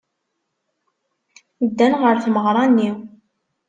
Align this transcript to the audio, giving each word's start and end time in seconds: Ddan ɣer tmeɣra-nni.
Ddan 1.67 1.93
ɣer 2.01 2.15
tmeɣra-nni. 2.23 2.91